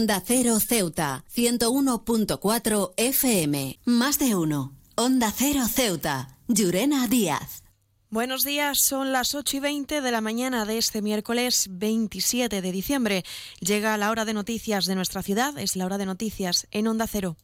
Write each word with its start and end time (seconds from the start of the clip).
Onda 0.00 0.22
Cero 0.26 0.58
Ceuta, 0.60 1.24
101.4 1.36 2.94
FM. 2.96 3.80
Más 3.84 4.18
de 4.18 4.34
uno. 4.34 4.74
Onda 4.94 5.30
Cero 5.30 5.66
Ceuta. 5.68 6.38
Llurena 6.48 7.06
Díaz. 7.06 7.64
Buenos 8.08 8.42
días, 8.42 8.78
son 8.80 9.12
las 9.12 9.34
8 9.34 9.58
y 9.58 9.60
20 9.60 10.00
de 10.00 10.10
la 10.10 10.22
mañana 10.22 10.64
de 10.64 10.78
este 10.78 11.02
miércoles 11.02 11.66
27 11.68 12.62
de 12.62 12.72
diciembre. 12.72 13.24
Llega 13.60 13.98
la 13.98 14.10
hora 14.10 14.24
de 14.24 14.32
noticias 14.32 14.86
de 14.86 14.94
nuestra 14.94 15.22
ciudad, 15.22 15.58
es 15.58 15.76
la 15.76 15.84
hora 15.84 15.98
de 15.98 16.06
noticias 16.06 16.66
en 16.70 16.88
Onda 16.88 17.06
Cero. 17.06 17.36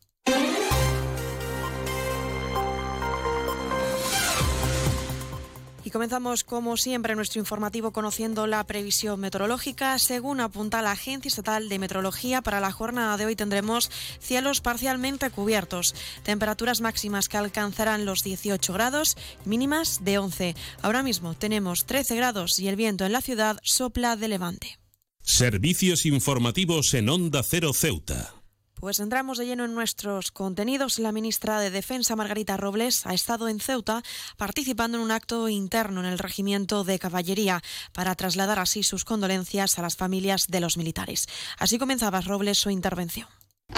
Comenzamos, 5.96 6.44
como 6.44 6.76
siempre, 6.76 7.14
nuestro 7.14 7.40
informativo 7.40 7.90
conociendo 7.90 8.46
la 8.46 8.62
previsión 8.66 9.18
meteorológica. 9.18 9.98
Según 9.98 10.40
apunta 10.40 10.82
la 10.82 10.90
Agencia 10.90 11.30
Estatal 11.30 11.70
de 11.70 11.78
Meteorología, 11.78 12.42
para 12.42 12.60
la 12.60 12.70
jornada 12.70 13.16
de 13.16 13.24
hoy 13.24 13.34
tendremos 13.34 13.90
cielos 14.20 14.60
parcialmente 14.60 15.30
cubiertos, 15.30 15.94
temperaturas 16.22 16.82
máximas 16.82 17.30
que 17.30 17.38
alcanzarán 17.38 18.04
los 18.04 18.22
18 18.22 18.74
grados, 18.74 19.16
mínimas 19.46 20.04
de 20.04 20.18
11. 20.18 20.54
Ahora 20.82 21.02
mismo 21.02 21.32
tenemos 21.32 21.86
13 21.86 22.14
grados 22.14 22.58
y 22.58 22.68
el 22.68 22.76
viento 22.76 23.06
en 23.06 23.12
la 23.12 23.22
ciudad 23.22 23.58
sopla 23.62 24.16
de 24.16 24.28
levante. 24.28 24.78
Servicios 25.22 26.04
informativos 26.04 26.92
en 26.92 27.08
Onda 27.08 27.42
Cero 27.42 27.72
Ceuta. 27.72 28.34
Pues 28.78 29.00
entramos 29.00 29.38
de 29.38 29.46
lleno 29.46 29.64
en 29.64 29.74
nuestros 29.74 30.30
contenidos. 30.30 30.98
La 30.98 31.10
ministra 31.10 31.60
de 31.60 31.70
Defensa, 31.70 32.14
Margarita 32.14 32.58
Robles, 32.58 33.06
ha 33.06 33.14
estado 33.14 33.48
en 33.48 33.58
Ceuta 33.58 34.02
participando 34.36 34.98
en 34.98 35.04
un 35.04 35.12
acto 35.12 35.48
interno 35.48 36.00
en 36.00 36.06
el 36.06 36.18
regimiento 36.18 36.84
de 36.84 36.98
caballería 36.98 37.62
para 37.94 38.14
trasladar 38.14 38.58
así 38.58 38.82
sus 38.82 39.06
condolencias 39.06 39.78
a 39.78 39.82
las 39.82 39.96
familias 39.96 40.48
de 40.48 40.60
los 40.60 40.76
militares. 40.76 41.26
Así 41.58 41.78
comenzaba 41.78 42.20
Robles 42.20 42.58
su 42.58 42.68
intervención 42.68 43.28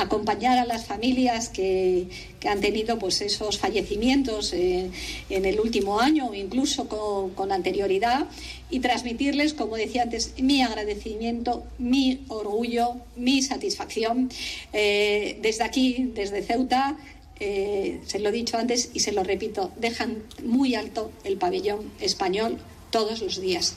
acompañar 0.08 0.58
a 0.58 0.64
las 0.64 0.86
familias 0.86 1.48
que, 1.48 2.06
han 2.48 2.60
tenido 2.60 2.98
pues 2.98 3.20
esos 3.20 3.58
fallecimientos 3.58 4.54
en 4.54 4.92
el 5.28 5.60
último 5.60 6.00
año 6.00 6.28
o 6.28 6.34
incluso 6.34 6.88
con, 6.88 7.52
anterioridad 7.52 8.26
y 8.70 8.80
transmitirles, 8.80 9.54
como 9.54 9.76
decía 9.76 10.02
antes, 10.02 10.34
mi 10.38 10.62
agradecimiento, 10.62 11.64
mi 11.78 12.24
orgullo, 12.28 12.96
mi 13.16 13.42
satisfacción. 13.42 14.30
Eh, 14.72 15.38
desde 15.42 15.64
aquí, 15.64 16.10
desde 16.14 16.42
Ceuta, 16.42 16.96
eh, 17.40 18.00
se 18.06 18.18
lo 18.18 18.30
he 18.30 18.32
dicho 18.32 18.56
antes 18.56 18.90
y 18.94 19.00
se 19.00 19.12
lo 19.12 19.24
repito, 19.24 19.70
dejan 19.76 20.22
muy 20.42 20.74
alto 20.74 21.10
el 21.24 21.36
pabellón 21.36 21.90
español 22.00 22.58
todos 22.90 23.20
los 23.20 23.40
días. 23.40 23.76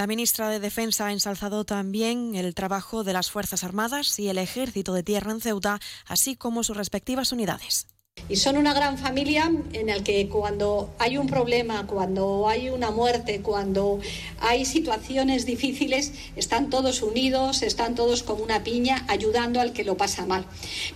La 0.00 0.06
ministra 0.06 0.48
de 0.48 0.60
Defensa 0.60 1.08
ha 1.08 1.12
ensalzado 1.12 1.66
también 1.66 2.34
el 2.34 2.54
trabajo 2.54 3.04
de 3.04 3.12
las 3.12 3.30
Fuerzas 3.30 3.64
Armadas 3.64 4.18
y 4.18 4.30
el 4.30 4.38
Ejército 4.38 4.94
de 4.94 5.02
Tierra 5.02 5.30
en 5.30 5.42
Ceuta, 5.42 5.78
así 6.06 6.36
como 6.36 6.64
sus 6.64 6.78
respectivas 6.78 7.32
unidades. 7.32 7.86
Y 8.26 8.36
son 8.36 8.56
una 8.56 8.72
gran 8.72 8.96
familia 8.96 9.52
en 9.74 9.86
la 9.88 10.02
que 10.02 10.26
cuando 10.30 10.94
hay 10.98 11.18
un 11.18 11.26
problema, 11.26 11.86
cuando 11.86 12.48
hay 12.48 12.70
una 12.70 12.90
muerte, 12.90 13.42
cuando 13.42 14.00
hay 14.40 14.64
situaciones 14.64 15.44
difíciles, 15.44 16.14
están 16.34 16.70
todos 16.70 17.02
unidos, 17.02 17.62
están 17.62 17.94
todos 17.94 18.22
como 18.22 18.42
una 18.42 18.64
piña 18.64 19.04
ayudando 19.06 19.60
al 19.60 19.74
que 19.74 19.84
lo 19.84 19.98
pasa 19.98 20.24
mal. 20.24 20.46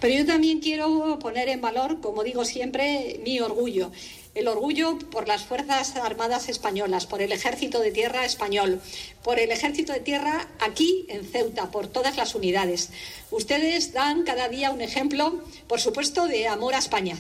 Pero 0.01 0.15
yo 0.15 0.25
también 0.25 0.61
quiero 0.61 1.19
poner 1.19 1.51
en 1.51 1.61
valor, 1.61 2.01
como 2.01 2.25
digo 2.25 2.47
siempre, 2.47 3.21
mi 3.23 3.39
orgullo 3.39 3.91
el 4.35 4.49
orgullo 4.49 4.99
por 5.11 5.29
las 5.29 5.45
Fuerzas 5.45 5.97
Armadas 5.97 6.49
Españolas, 6.49 7.07
por 7.07 7.23
el 7.23 7.33
Ejército 7.33 7.81
de 7.81 7.91
Tierra 7.91 8.25
Español, 8.25 8.81
por 9.23 9.39
el 9.39 9.51
Ejército 9.51 9.93
de 9.93 10.01
Tierra 10.01 10.49
aquí 10.61 11.07
en 11.09 11.25
Ceuta, 11.25 11.71
por 11.71 11.87
todas 11.87 12.17
las 12.17 12.35
unidades. 12.35 12.91
Ustedes 13.31 13.93
dan 13.93 14.25
cada 14.25 14.49
día 14.49 14.71
un 14.71 14.81
ejemplo, 14.81 15.43
por 15.69 15.81
supuesto, 15.81 16.27
de 16.27 16.49
amor 16.49 16.75
a 16.75 16.79
España. 16.79 17.17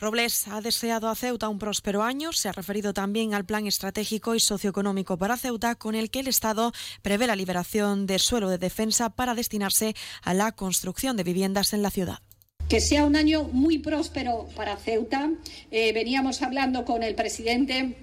Robles 0.00 0.48
ha 0.48 0.62
deseado 0.62 1.10
a 1.10 1.14
Ceuta 1.14 1.50
un 1.50 1.58
próspero 1.58 2.02
año. 2.02 2.32
Se 2.32 2.48
ha 2.48 2.52
referido 2.52 2.94
también 2.94 3.34
al 3.34 3.44
plan 3.44 3.66
estratégico 3.66 4.34
y 4.34 4.40
socioeconómico 4.40 5.18
para 5.18 5.36
Ceuta, 5.36 5.74
con 5.74 5.94
el 5.94 6.10
que 6.10 6.20
el 6.20 6.28
Estado 6.28 6.72
prevé 7.02 7.26
la 7.26 7.36
liberación 7.36 8.06
de 8.06 8.18
suelo 8.18 8.48
de 8.48 8.56
defensa 8.56 9.10
para 9.10 9.34
destinarse 9.34 9.94
a 10.22 10.32
la 10.32 10.52
construcción 10.52 11.18
de 11.18 11.24
viviendas 11.24 11.74
en 11.74 11.82
la 11.82 11.90
ciudad 11.90 12.20
que 12.70 12.80
sea 12.80 13.04
un 13.04 13.16
año 13.16 13.48
muy 13.52 13.78
próspero 13.78 14.46
para 14.54 14.76
Ceuta. 14.76 15.28
Eh, 15.72 15.92
veníamos 15.92 16.40
hablando 16.40 16.84
con 16.84 17.02
el 17.02 17.16
presidente 17.16 17.96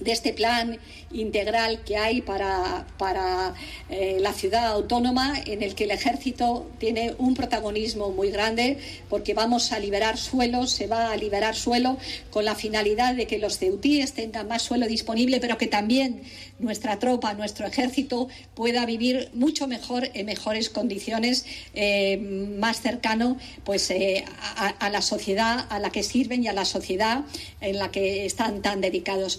de 0.00 0.12
este 0.12 0.32
plan 0.32 0.78
integral 1.10 1.82
que 1.84 1.96
hay 1.96 2.20
para, 2.20 2.86
para 2.98 3.54
eh, 3.88 4.18
la 4.20 4.32
ciudad 4.32 4.66
autónoma 4.66 5.40
en 5.46 5.62
el 5.62 5.74
que 5.74 5.84
el 5.84 5.90
ejército 5.90 6.70
tiene 6.78 7.14
un 7.18 7.34
protagonismo 7.34 8.10
muy 8.10 8.30
grande 8.30 8.78
porque 9.08 9.32
vamos 9.32 9.72
a 9.72 9.78
liberar 9.78 10.18
suelo, 10.18 10.66
se 10.66 10.86
va 10.86 11.12
a 11.12 11.16
liberar 11.16 11.54
suelo 11.54 11.96
con 12.30 12.44
la 12.44 12.54
finalidad 12.54 13.14
de 13.14 13.26
que 13.26 13.38
los 13.38 13.58
ceutíes 13.58 14.12
tengan 14.12 14.48
más 14.48 14.62
suelo 14.62 14.86
disponible, 14.86 15.40
pero 15.40 15.56
que 15.56 15.66
también 15.66 16.22
nuestra 16.58 16.98
tropa, 16.98 17.34
nuestro 17.34 17.66
ejército 17.66 18.28
pueda 18.54 18.84
vivir 18.86 19.30
mucho 19.34 19.66
mejor 19.66 20.10
en 20.14 20.26
mejores 20.26 20.70
condiciones, 20.70 21.46
eh, 21.74 22.18
más 22.18 22.80
cercano 22.80 23.36
pues, 23.64 23.90
eh, 23.90 24.24
a, 24.56 24.68
a, 24.68 24.90
la 24.90 25.02
sociedad 25.02 25.66
a 25.68 25.78
la 25.78 25.90
que 25.90 26.02
sirven 26.02 26.42
y 26.42 26.48
a 26.48 26.52
la 26.52 26.64
sociedad 26.64 27.24
en 27.60 27.78
la 27.78 27.90
que 27.90 28.26
están 28.26 28.62
tan 28.62 28.80
dedicados 28.80 29.38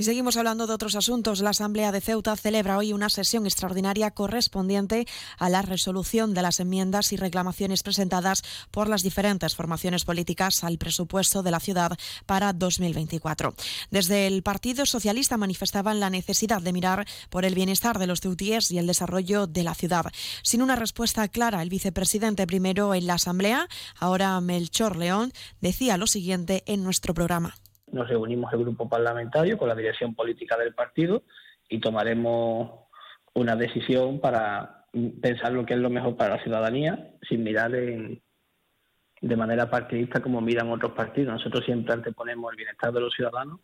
Y 0.00 0.04
seguimos 0.04 0.36
hablando 0.36 0.68
de 0.68 0.74
otros 0.74 0.94
asuntos. 0.94 1.40
La 1.40 1.50
Asamblea 1.50 1.90
de 1.90 2.00
Ceuta 2.00 2.36
celebra 2.36 2.78
hoy 2.78 2.92
una 2.92 3.10
sesión 3.10 3.46
extraordinaria 3.46 4.12
correspondiente 4.12 5.08
a 5.38 5.48
la 5.48 5.60
resolución 5.60 6.34
de 6.34 6.42
las 6.42 6.60
enmiendas 6.60 7.12
y 7.12 7.16
reclamaciones 7.16 7.82
presentadas 7.82 8.44
por 8.70 8.88
las 8.88 9.02
diferentes 9.02 9.56
formaciones 9.56 10.04
políticas 10.04 10.62
al 10.62 10.78
presupuesto 10.78 11.42
de 11.42 11.50
la 11.50 11.58
ciudad 11.58 11.98
para 12.26 12.52
2024. 12.52 13.56
Desde 13.90 14.28
el 14.28 14.44
Partido 14.44 14.86
Socialista 14.86 15.36
manifestaban 15.36 15.98
la 15.98 16.10
necesidad 16.10 16.62
de 16.62 16.72
mirar 16.72 17.04
por 17.28 17.44
el 17.44 17.56
bienestar 17.56 17.98
de 17.98 18.06
los 18.06 18.20
ceutíes 18.20 18.70
y 18.70 18.78
el 18.78 18.86
desarrollo 18.86 19.48
de 19.48 19.64
la 19.64 19.74
ciudad. 19.74 20.06
Sin 20.44 20.62
una 20.62 20.76
respuesta 20.76 21.26
clara, 21.26 21.60
el 21.60 21.70
vicepresidente 21.70 22.46
primero 22.46 22.94
en 22.94 23.08
la 23.08 23.14
Asamblea, 23.14 23.68
ahora 23.98 24.40
Melchor 24.40 24.94
León, 24.94 25.32
decía 25.60 25.96
lo 25.96 26.06
siguiente 26.06 26.62
en 26.66 26.84
nuestro 26.84 27.14
programa 27.14 27.56
nos 27.92 28.08
reunimos 28.08 28.52
el 28.52 28.60
grupo 28.60 28.88
parlamentario 28.88 29.58
con 29.58 29.68
la 29.68 29.74
dirección 29.74 30.14
política 30.14 30.56
del 30.56 30.74
partido 30.74 31.22
y 31.68 31.80
tomaremos 31.80 32.88
una 33.34 33.56
decisión 33.56 34.20
para 34.20 34.86
pensar 35.20 35.52
lo 35.52 35.64
que 35.64 35.74
es 35.74 35.80
lo 35.80 35.90
mejor 35.90 36.16
para 36.16 36.36
la 36.36 36.42
ciudadanía 36.42 37.12
sin 37.28 37.44
mirar 37.44 37.70
de 37.70 39.36
manera 39.36 39.70
partidista 39.70 40.20
como 40.20 40.40
miran 40.40 40.70
otros 40.70 40.92
partidos. 40.92 41.34
Nosotros 41.34 41.64
siempre 41.64 41.94
anteponemos 41.94 42.50
el 42.52 42.56
bienestar 42.56 42.92
de 42.92 43.00
los 43.00 43.14
ciudadanos 43.14 43.60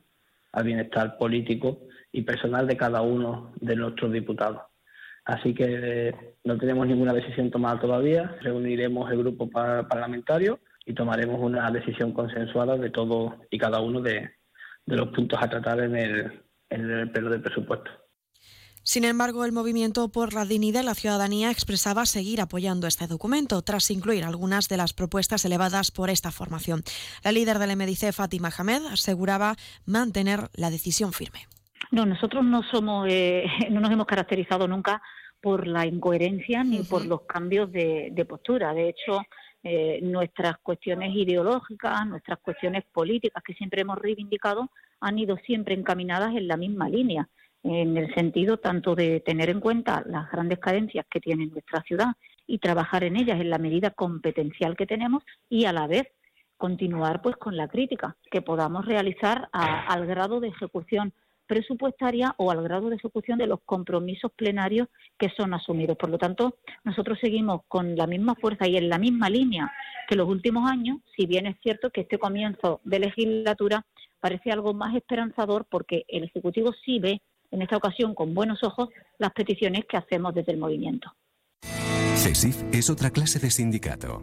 al 0.53 0.65
bienestar 0.65 1.19
político 1.19 1.81
y 2.12 2.23
personal 2.23 2.67
de 2.67 2.77
cada 2.77 3.03
uno 3.03 3.53
de 3.61 3.75
nuestros 3.75 4.12
diputados. 4.12 4.62
Así 5.25 5.55
que 5.55 6.37
no 6.45 6.59
tenemos 6.59 6.87
ninguna 6.87 7.12
decisión 7.12 7.51
tomada 7.51 7.81
todavía. 7.81 8.37
Reuniremos 8.43 9.11
el 9.11 9.19
grupo 9.19 9.51
parlamentario 9.51 10.61
y 10.87 10.95
tomaremos 10.95 11.41
una 11.41 11.71
decisión 11.71 12.12
consensuada 12.12 12.77
de 12.77 12.91
todo 12.91 13.37
y 13.50 13.59
cada 13.59 13.81
uno 13.81 14.00
de, 14.00 14.31
los 14.87 15.09
puntos 15.09 15.39
a 15.43 15.49
tratar 15.49 15.81
en 15.81 15.97
el, 15.97 16.43
en 16.69 16.91
el 16.91 17.11
pleno 17.11 17.31
de 17.31 17.39
presupuesto. 17.39 17.91
Sin 18.87 19.05
embargo, 19.05 19.47
el 19.47 19.53
movimiento 19.53 20.11
por 20.11 20.35
la 20.35 20.44
dignidad 20.44 20.81
de 20.81 20.87
la 20.87 20.94
ciudadanía 20.94 21.50
expresaba 21.50 22.05
seguir 22.05 22.43
apoyando 22.43 22.87
este 22.87 23.06
documento, 23.06 23.62
tras 23.62 23.91
incluir 23.91 24.25
algunas 24.25 24.69
de 24.69 24.76
las 24.76 24.93
propuestas 24.93 25.43
elevadas 25.47 25.91
por 25.91 26.11
esta 26.11 26.31
formación. 26.31 26.82
La 27.25 27.32
líder 27.32 27.58
del 27.58 27.75
MDC, 27.79 28.12
Fátima 28.12 28.50
Hamed, 28.56 28.85
aseguraba 28.93 29.56
mantener 29.87 30.50
la 30.53 30.69
decisión 30.69 31.14
firme. 31.14 31.47
No, 31.93 32.05
nosotros 32.05 32.44
no 32.44 32.62
somos, 32.62 33.06
eh, 33.08 33.47
no 33.70 33.81
nos 33.81 33.91
hemos 33.91 34.06
caracterizado 34.06 34.69
nunca 34.69 35.00
por 35.41 35.67
la 35.67 35.87
incoherencia 35.87 36.62
ni 36.62 36.82
por 36.82 37.06
los 37.06 37.23
cambios 37.23 37.73
de, 37.73 38.11
de 38.12 38.25
postura. 38.26 38.75
De 38.75 38.91
hecho, 38.91 39.23
eh, 39.66 40.00
nuestras 40.02 40.58
cuestiones 40.58 41.14
ideológicas, 41.14 42.06
nuestras 42.06 42.38
cuestiones 42.40 42.84
políticas 42.93 43.43
que 43.43 43.55
siempre 43.55 43.81
hemos 43.81 43.99
reivindicado 43.99 44.70
han 45.00 45.19
ido 45.19 45.38
siempre 45.38 45.75
encaminadas 45.75 46.37
en 46.37 46.46
la 46.49 46.58
misma 46.58 46.90
línea, 46.90 47.31
en 47.62 47.96
el 47.96 48.14
sentido 48.14 48.58
tanto 48.58 48.94
de 48.94 49.20
tener 49.20 49.49
en 49.49 49.61
cuenta 49.61 50.05
las 50.06 50.31
grandes 50.31 50.58
carencias 50.58 51.06
que 51.11 51.19
tiene 51.19 51.46
nuestra 51.46 51.82
ciudad 51.82 52.08
y 52.46 52.58
trabajar 52.58 53.05
en 53.05 53.16
ellas 53.16 53.40
en 53.40 53.49
la 53.49 53.56
medida 53.56 53.88
competencial 53.90 54.76
que 54.76 54.87
tenemos 54.87 55.22
y 55.49 55.64
a 55.64 55.72
la 55.72 55.87
vez 55.87 56.08
continuar 56.58 57.22
pues 57.22 57.37
con 57.37 57.56
la 57.56 57.69
crítica 57.69 58.17
que 58.31 58.43
podamos 58.43 58.84
realizar 58.84 59.49
al 59.52 60.06
grado 60.06 60.40
de 60.40 60.49
ejecución 60.49 61.14
presupuestaria 61.46 62.35
o 62.38 62.50
al 62.50 62.62
grado 62.62 62.88
de 62.88 62.96
ejecución 62.96 63.38
de 63.38 63.46
los 63.46 63.61
compromisos 63.64 64.32
plenarios 64.32 64.88
que 65.19 65.31
son 65.31 65.55
asumidos. 65.55 65.96
Por 65.96 66.11
lo 66.11 66.19
tanto, 66.19 66.56
nosotros 66.85 67.19
seguimos 67.20 67.62
con 67.69 67.96
la 67.96 68.06
misma 68.06 68.35
fuerza 68.35 68.67
y 68.67 68.76
en 68.76 68.88
la 68.88 68.99
misma 68.99 69.31
línea 69.31 69.73
que 70.08 70.17
los 70.17 70.29
últimos 70.29 70.70
años, 70.70 70.99
si 71.17 71.26
bien 71.26 71.46
es 71.46 71.56
cierto 71.62 71.91
que 71.91 72.02
este 72.02 72.19
comienzo 72.19 72.81
de 72.85 72.99
legislatura 72.99 73.87
parece 74.20 74.50
algo 74.50 74.73
más 74.75 74.94
esperanzador 74.94 75.67
porque 75.69 76.05
el 76.08 76.25
Ejecutivo 76.25 76.73
sí 76.85 76.99
ve 76.99 77.20
en 77.50 77.62
esta 77.62 77.76
ocasión 77.76 78.14
con 78.14 78.35
buenos 78.35 78.62
ojos 78.62 78.88
las 79.19 79.32
peticiones 79.32 79.85
que 79.87 79.96
hacemos 79.96 80.35
desde 80.35 80.52
el 80.52 80.58
movimiento. 80.58 81.12
CESIF 82.17 82.62
es 82.73 82.88
otra 82.91 83.11
clase 83.11 83.38
de 83.38 83.50
sindicato. 83.50 84.23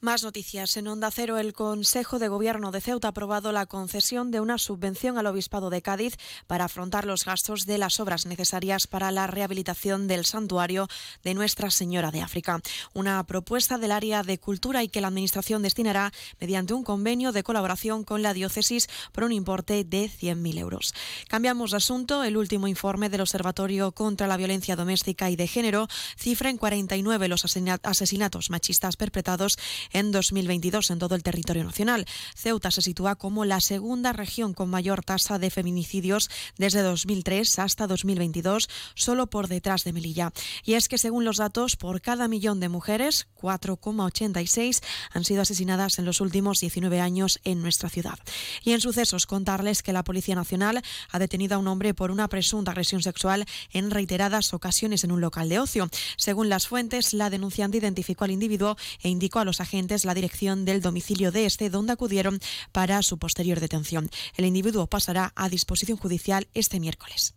Más 0.00 0.22
noticias. 0.22 0.76
En 0.76 0.88
Onda 0.88 1.10
Cero, 1.10 1.38
el 1.38 1.54
Consejo 1.54 2.18
de 2.18 2.28
Gobierno 2.28 2.70
de 2.70 2.82
Ceuta 2.82 3.08
ha 3.08 3.10
aprobado 3.10 3.50
la 3.50 3.64
concesión 3.64 4.30
de 4.30 4.40
una 4.40 4.58
subvención 4.58 5.16
al 5.16 5.26
Obispado 5.26 5.70
de 5.70 5.80
Cádiz 5.80 6.18
para 6.46 6.66
afrontar 6.66 7.06
los 7.06 7.24
gastos 7.24 7.64
de 7.64 7.78
las 7.78 7.98
obras 7.98 8.26
necesarias 8.26 8.86
para 8.86 9.10
la 9.10 9.26
rehabilitación 9.26 10.06
del 10.06 10.26
santuario 10.26 10.86
de 11.24 11.32
Nuestra 11.32 11.70
Señora 11.70 12.10
de 12.10 12.20
África. 12.20 12.60
Una 12.92 13.24
propuesta 13.24 13.78
del 13.78 13.90
área 13.90 14.22
de 14.22 14.38
cultura 14.38 14.82
y 14.82 14.88
que 14.88 15.00
la 15.00 15.08
Administración 15.08 15.62
destinará 15.62 16.12
mediante 16.38 16.74
un 16.74 16.84
convenio 16.84 17.32
de 17.32 17.42
colaboración 17.42 18.04
con 18.04 18.20
la 18.22 18.34
diócesis 18.34 18.88
por 19.12 19.24
un 19.24 19.32
importe 19.32 19.82
de 19.82 20.10
100.000 20.10 20.58
euros. 20.58 20.94
Cambiamos 21.26 21.70
de 21.70 21.78
asunto. 21.78 22.22
El 22.22 22.36
último 22.36 22.68
informe 22.68 23.08
del 23.08 23.22
Observatorio 23.22 23.92
contra 23.92 24.26
la 24.26 24.36
Violencia 24.36 24.76
Doméstica 24.76 25.30
y 25.30 25.36
de 25.36 25.48
Género 25.48 25.88
cifra 26.18 26.50
en 26.50 26.58
49 26.58 27.28
los 27.28 27.46
asesinatos 27.46 28.50
machistas 28.50 28.96
perpetrados 28.96 29.56
en 29.92 30.12
2022 30.12 30.90
en 30.90 30.98
todo 30.98 31.14
el 31.14 31.22
territorio 31.22 31.64
nacional. 31.64 32.06
Ceuta 32.34 32.70
se 32.70 32.82
sitúa 32.82 33.16
como 33.16 33.44
la 33.44 33.60
segunda 33.60 34.12
región 34.12 34.54
con 34.54 34.68
mayor 34.68 35.04
tasa 35.04 35.38
de 35.38 35.50
feminicidios 35.50 36.28
desde 36.58 36.82
2003 36.82 37.58
hasta 37.58 37.86
2022, 37.86 38.68
solo 38.94 39.28
por 39.28 39.48
detrás 39.48 39.84
de 39.84 39.92
Melilla. 39.92 40.32
Y 40.64 40.74
es 40.74 40.88
que 40.88 40.98
según 40.98 41.24
los 41.24 41.38
datos, 41.38 41.76
por 41.76 42.00
cada 42.00 42.28
millón 42.28 42.60
de 42.60 42.68
mujeres, 42.68 43.28
4,86 43.40 44.82
han 45.12 45.24
sido 45.24 45.42
asesinadas 45.42 45.98
en 45.98 46.04
los 46.04 46.20
últimos 46.20 46.60
19 46.60 47.00
años 47.00 47.40
en 47.44 47.62
nuestra 47.62 47.88
ciudad. 47.88 48.18
Y 48.62 48.72
en 48.72 48.80
sucesos, 48.80 49.26
contarles 49.26 49.82
que 49.82 49.92
la 49.92 50.04
Policía 50.04 50.34
Nacional 50.34 50.82
ha 51.10 51.18
detenido 51.18 51.56
a 51.56 51.58
un 51.58 51.68
hombre 51.68 51.94
por 51.94 52.10
una 52.10 52.28
presunta 52.28 52.72
agresión 52.72 53.02
sexual 53.02 53.46
en 53.72 53.90
reiteradas 53.90 54.52
ocasiones 54.52 55.04
en 55.04 55.12
un 55.12 55.20
local 55.20 55.48
de 55.48 55.58
ocio. 55.58 55.88
Según 56.16 56.48
las 56.48 56.66
fuentes, 56.66 57.12
la 57.12 57.30
denunciante 57.30 57.78
identificó 57.78 58.24
al 58.24 58.30
individuo 58.30 58.76
e 59.02 59.08
indicó 59.08 59.38
a 59.38 59.44
los 59.44 59.60
agentes 59.60 59.75
la 60.04 60.14
dirección 60.14 60.64
del 60.64 60.80
domicilio 60.80 61.30
de 61.32 61.46
este, 61.46 61.70
donde 61.70 61.92
acudieron 61.92 62.40
para 62.72 63.02
su 63.02 63.18
posterior 63.18 63.60
detención. 63.60 64.08
El 64.36 64.46
individuo 64.46 64.86
pasará 64.86 65.32
a 65.36 65.48
disposición 65.48 65.98
judicial 65.98 66.48
este 66.54 66.80
miércoles. 66.80 67.34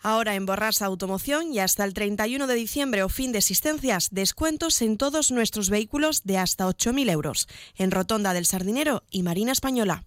Ahora 0.00 0.34
en 0.34 0.44
Borrasa 0.46 0.84
Automoción 0.86 1.52
y 1.52 1.60
hasta 1.60 1.82
el 1.82 1.94
31 1.94 2.46
de 2.46 2.54
diciembre 2.54 3.02
o 3.02 3.08
fin 3.08 3.32
de 3.32 3.38
existencias, 3.38 4.10
descuentos 4.12 4.82
en 4.82 4.98
todos 4.98 5.30
nuestros 5.30 5.70
vehículos 5.70 6.24
de 6.24 6.38
hasta 6.38 6.66
8.000 6.66 7.10
euros. 7.10 7.48
En 7.76 7.90
Rotonda 7.90 8.34
del 8.34 8.44
Sardinero 8.44 9.02
y 9.10 9.22
Marina 9.22 9.52
Española. 9.52 10.04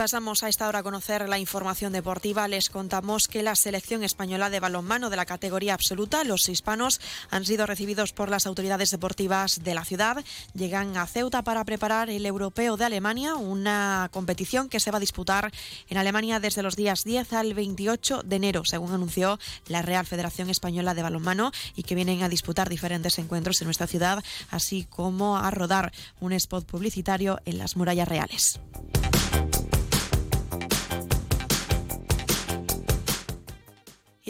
Pasamos 0.00 0.42
a 0.42 0.48
esta 0.48 0.66
hora 0.66 0.78
a 0.78 0.82
conocer 0.82 1.28
la 1.28 1.38
información 1.38 1.92
deportiva. 1.92 2.48
Les 2.48 2.70
contamos 2.70 3.28
que 3.28 3.42
la 3.42 3.54
selección 3.54 4.02
española 4.02 4.48
de 4.48 4.58
balonmano 4.58 5.10
de 5.10 5.16
la 5.16 5.26
categoría 5.26 5.74
absoluta, 5.74 6.24
los 6.24 6.48
hispanos, 6.48 7.02
han 7.28 7.44
sido 7.44 7.66
recibidos 7.66 8.14
por 8.14 8.30
las 8.30 8.46
autoridades 8.46 8.90
deportivas 8.92 9.62
de 9.62 9.74
la 9.74 9.84
ciudad. 9.84 10.24
Llegan 10.54 10.96
a 10.96 11.06
Ceuta 11.06 11.42
para 11.42 11.66
preparar 11.66 12.08
el 12.08 12.24
Europeo 12.24 12.78
de 12.78 12.86
Alemania, 12.86 13.34
una 13.34 14.08
competición 14.10 14.70
que 14.70 14.80
se 14.80 14.90
va 14.90 14.96
a 14.96 15.00
disputar 15.00 15.52
en 15.90 15.98
Alemania 15.98 16.40
desde 16.40 16.62
los 16.62 16.76
días 16.76 17.04
10 17.04 17.34
al 17.34 17.52
28 17.52 18.22
de 18.24 18.36
enero, 18.36 18.64
según 18.64 18.92
anunció 18.92 19.38
la 19.68 19.82
Real 19.82 20.06
Federación 20.06 20.48
Española 20.48 20.94
de 20.94 21.02
Balonmano, 21.02 21.52
y 21.76 21.82
que 21.82 21.94
vienen 21.94 22.22
a 22.22 22.30
disputar 22.30 22.70
diferentes 22.70 23.18
encuentros 23.18 23.60
en 23.60 23.66
nuestra 23.66 23.86
ciudad, 23.86 24.24
así 24.48 24.86
como 24.88 25.36
a 25.36 25.50
rodar 25.50 25.92
un 26.20 26.32
spot 26.32 26.64
publicitario 26.64 27.38
en 27.44 27.58
las 27.58 27.76
murallas 27.76 28.08
reales. 28.08 28.60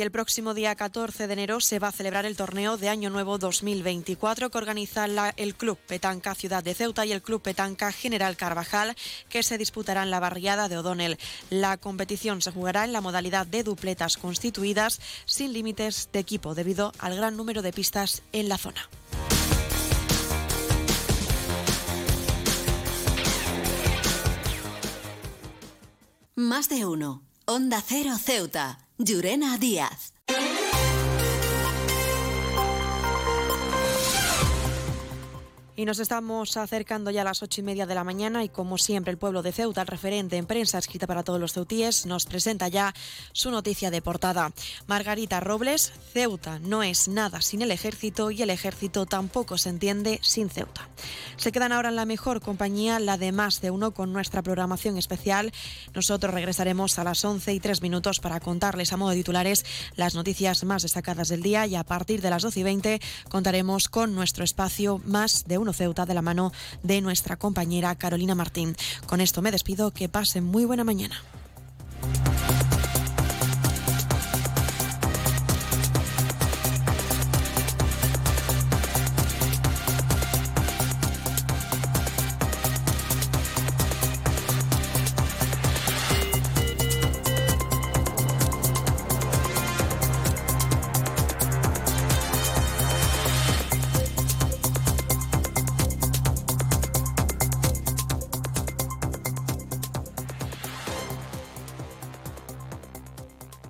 Y 0.01 0.03
el 0.03 0.11
próximo 0.11 0.55
día 0.55 0.75
14 0.75 1.27
de 1.27 1.33
enero 1.35 1.61
se 1.61 1.79
va 1.79 1.89
a 1.89 1.93
celebrar 1.93 2.25
el 2.25 2.35
torneo 2.35 2.79
de 2.79 2.89
Año 2.89 3.11
Nuevo 3.11 3.37
2024 3.37 4.49
que 4.49 4.57
organiza 4.57 5.05
el 5.37 5.55
Club 5.55 5.77
Petanca 5.77 6.35
Ciudad 6.35 6.65
de 6.65 6.73
Ceuta 6.73 7.05
y 7.05 7.13
el 7.13 7.21
Club 7.21 7.43
Petanca 7.43 7.93
General 7.93 8.35
Carvajal 8.35 8.97
que 9.29 9.43
se 9.43 9.59
disputará 9.59 10.03
en 10.03 10.11
la 10.11 10.19
barriada 10.19 10.71
de 10.71 10.79
O'Donnell. 10.79 11.19
La 11.51 11.77
competición 11.77 12.41
se 12.41 12.51
jugará 12.51 12.87
en 12.87 12.95
la 12.95 13.03
modalidad 13.03 13.47
de 13.47 13.63
dupletas 13.63 14.17
constituidas 14.17 15.03
sin 15.27 15.53
límites 15.53 16.09
de 16.15 16.21
equipo 16.21 16.55
debido 16.55 16.95
al 16.99 17.17
gran 17.17 17.37
número 17.37 17.61
de 17.61 17.75
pistas 17.75 18.23
en 18.33 18.49
la 18.49 18.57
zona. 18.57 18.89
Más 26.37 26.71
de 26.71 26.87
uno. 26.87 27.23
Onda 27.45 27.83
Cero 27.87 28.17
Ceuta. 28.17 28.79
Llurena 29.03 29.57
Díaz. 29.57 30.13
Y 35.81 35.87
nos 35.87 35.99
estamos 35.99 36.59
acercando 36.59 37.11
ya 37.11 37.23
a 37.23 37.25
las 37.25 37.43
ocho 37.43 37.63
y 37.63 37.65
media 37.65 37.87
de 37.87 37.95
la 37.95 38.05
mañana 38.05 38.45
y 38.45 38.51
como 38.51 38.77
siempre 38.77 39.13
el 39.13 39.17
pueblo 39.17 39.41
de 39.41 39.51
Ceuta, 39.51 39.81
el 39.81 39.87
referente 39.87 40.37
en 40.37 40.45
prensa 40.45 40.77
escrita 40.77 41.07
para 41.07 41.23
todos 41.23 41.41
los 41.41 41.55
ceutíes, 41.55 42.05
nos 42.05 42.27
presenta 42.27 42.69
ya 42.69 42.93
su 43.33 43.51
noticia 43.51 43.91
de 43.91 44.03
portada. 44.03 44.53
Margarita 44.87 45.41
Robles, 45.41 45.91
Ceuta 46.13 46.59
no 46.59 46.83
es 46.83 47.09
nada 47.09 47.41
sin 47.41 47.63
el 47.63 47.71
ejército 47.71 48.31
y 48.31 48.43
el 48.43 48.51
ejército 48.51 49.07
tampoco 49.07 49.57
se 49.57 49.71
entiende 49.71 50.21
sin 50.23 50.51
Ceuta. 50.51 50.87
Se 51.39 51.51
quedan 51.51 51.73
ahora 51.73 51.89
en 51.89 51.97
la 51.97 52.05
mejor 52.05 52.43
compañía, 52.43 53.01
la 53.01 53.17
de 53.17 53.33
más 53.33 53.63
de 53.63 53.71
uno, 53.71 53.93
con 53.93 54.13
nuestra 54.13 54.43
programación 54.43 54.99
especial. 54.99 55.51
Nosotros 55.95 56.35
regresaremos 56.35 56.99
a 56.99 57.05
las 57.05 57.25
once 57.25 57.55
y 57.55 57.61
tres 57.61 57.81
minutos 57.81 58.21
para 58.21 58.41
contarles 58.41 58.93
a 58.93 58.99
modo 58.99 59.13
de 59.13 59.17
titulares 59.17 59.65
las 59.97 60.15
noticias 60.15 60.63
más 60.65 60.83
destacadas 60.83 61.31
del 61.31 61.41
día 61.41 61.67
y 61.67 61.75
a 61.75 61.85
partir 61.85 62.21
de 62.21 62.29
las 62.29 62.43
doce 62.43 62.61
y 62.61 62.65
veinte 62.65 63.01
contaremos 63.31 63.89
con 63.89 64.15
nuestro 64.15 64.45
espacio 64.45 65.01
más 65.07 65.45
de 65.47 65.57
Ceuta 65.73 66.07
de 66.07 66.15
la 66.15 66.23
mano 66.23 66.53
de 66.83 67.01
nuestra 67.01 67.37
compañera 67.37 67.95
Carolina 67.95 68.35
Martín. 68.35 68.77
Con 69.07 69.21
esto 69.21 69.43
me 69.43 69.51
despido, 69.51 69.91
que 69.91 70.09
pasen 70.09 70.45
muy 70.45 70.65
buena 70.65 70.85
mañana. 70.85 71.23